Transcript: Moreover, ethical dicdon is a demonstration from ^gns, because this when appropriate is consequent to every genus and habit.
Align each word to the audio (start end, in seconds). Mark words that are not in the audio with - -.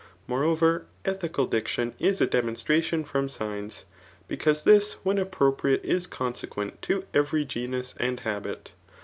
Moreover, 0.25 0.87
ethical 1.05 1.45
dicdon 1.47 1.93
is 1.99 2.19
a 2.19 2.25
demonstration 2.25 3.03
from 3.03 3.27
^gns, 3.27 3.83
because 4.27 4.63
this 4.63 4.93
when 5.03 5.19
appropriate 5.19 5.85
is 5.85 6.07
consequent 6.07 6.81
to 6.81 7.03
every 7.13 7.45
genus 7.45 7.93
and 7.99 8.19
habit. 8.21 8.71